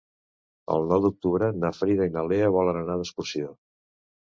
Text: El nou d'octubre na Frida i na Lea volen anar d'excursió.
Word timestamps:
El 0.75 0.87
nou 0.91 1.03
d'octubre 1.03 1.51
na 1.65 1.71
Frida 1.81 2.09
i 2.11 2.15
na 2.17 2.25
Lea 2.33 2.49
volen 2.59 2.83
anar 2.83 2.99
d'excursió. 3.03 3.55